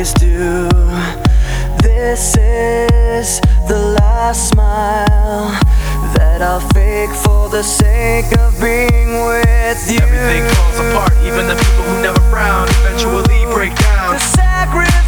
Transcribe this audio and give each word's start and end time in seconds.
always 0.00 0.14
do. 0.14 0.66
This 1.82 2.34
is 2.38 3.40
the 3.68 3.76
last 4.00 4.48
smile 4.48 5.50
that 6.16 6.40
I'll 6.40 6.66
fake 6.72 7.10
for 7.22 7.50
the 7.50 7.62
sake 7.62 8.32
of 8.38 8.58
being 8.60 9.26
with 9.28 9.80
you. 9.92 10.00
Everything 10.00 10.48
falls 10.56 10.78
apart, 10.88 11.12
even 11.22 11.46
the 11.46 11.56
people 11.56 11.84
who 11.84 12.00
never 12.00 12.20
frown 12.30 12.68
eventually 12.80 13.44
break 13.52 13.76
down. 13.76 14.14
The 14.14 14.20
sacri- 14.20 14.99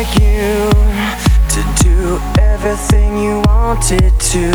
like 0.00 0.14
you, 0.14 0.70
to 1.50 1.60
do 1.84 2.18
everything 2.40 3.18
you 3.18 3.42
wanted 3.44 4.18
to. 4.18 4.50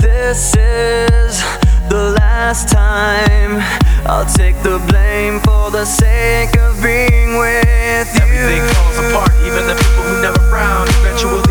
This 0.00 0.54
is 0.54 1.42
the 1.88 2.14
last 2.16 2.68
time 2.68 3.58
I'll 4.06 4.24
take 4.36 4.54
the 4.62 4.78
blame 4.88 5.40
for 5.40 5.72
the 5.72 5.84
sake 5.84 6.56
of 6.58 6.80
being 6.80 7.38
with 7.38 8.06
you. 8.14 8.22
Everything 8.22 8.62
falls 8.72 8.98
apart, 8.98 9.32
even 9.46 9.66
the 9.66 9.74
people 9.74 10.04
who 10.04 10.22
never 10.22 10.38
frown 10.48 10.86
eventually 11.02 11.41